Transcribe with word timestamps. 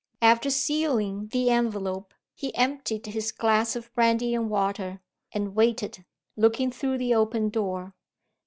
After 0.23 0.49
sealing 0.49 1.27
the 1.27 1.51
envelope, 1.51 2.15
he 2.33 2.55
emptied 2.55 3.05
his 3.05 3.31
glass 3.31 3.75
of 3.75 3.93
brandy 3.93 4.33
and 4.33 4.49
water; 4.49 4.99
and 5.31 5.53
waited, 5.53 6.05
looking 6.35 6.71
through 6.71 6.97
the 6.97 7.13
open 7.13 7.49
door. 7.49 7.93